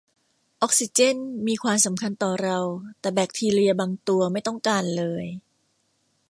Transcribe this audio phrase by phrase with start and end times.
[0.61, 1.17] ออกซิเจน
[1.47, 2.57] มีความสำคัญต่อเรา
[2.99, 5.25] แต่แบคทีเรียบางตัวไม่ต้องการเลย